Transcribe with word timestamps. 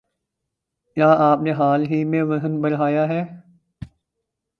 کیا 0.97 1.09
آپ 1.21 1.41
نے 1.41 1.51
حال 1.51 1.85
ہی 1.85 2.03
میں 2.03 2.23
وزن 2.23 2.59
بڑهایا 2.61 3.07
ہے 3.07 3.21